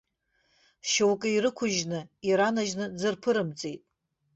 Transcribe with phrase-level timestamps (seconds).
[0.89, 1.99] Шьоукы ирықәыжьны,
[2.29, 3.81] иранажьны дзырԥырымҵит.